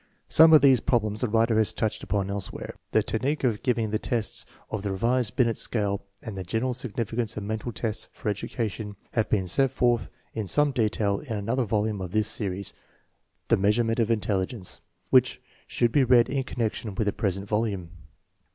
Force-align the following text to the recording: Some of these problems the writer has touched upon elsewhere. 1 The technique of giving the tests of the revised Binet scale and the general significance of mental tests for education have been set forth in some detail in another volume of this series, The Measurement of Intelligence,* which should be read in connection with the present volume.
Some 0.29 0.51
of 0.51 0.61
these 0.61 0.79
problems 0.79 1.21
the 1.21 1.27
writer 1.27 1.59
has 1.59 1.73
touched 1.73 2.01
upon 2.01 2.31
elsewhere. 2.31 2.71
1 2.73 2.73
The 2.89 3.03
technique 3.03 3.43
of 3.43 3.61
giving 3.61 3.91
the 3.91 3.99
tests 3.99 4.47
of 4.71 4.81
the 4.81 4.89
revised 4.89 5.35
Binet 5.35 5.59
scale 5.59 6.01
and 6.23 6.35
the 6.35 6.43
general 6.43 6.73
significance 6.73 7.37
of 7.37 7.43
mental 7.43 7.71
tests 7.71 8.09
for 8.11 8.27
education 8.29 8.95
have 9.11 9.29
been 9.29 9.45
set 9.45 9.69
forth 9.69 10.09
in 10.33 10.47
some 10.47 10.71
detail 10.71 11.19
in 11.19 11.33
another 11.35 11.65
volume 11.65 12.01
of 12.01 12.13
this 12.13 12.29
series, 12.29 12.73
The 13.49 13.57
Measurement 13.57 13.99
of 13.99 14.09
Intelligence,* 14.09 14.81
which 15.11 15.39
should 15.67 15.91
be 15.91 16.03
read 16.03 16.29
in 16.29 16.45
connection 16.45 16.95
with 16.95 17.05
the 17.05 17.13
present 17.13 17.47
volume. 17.47 17.91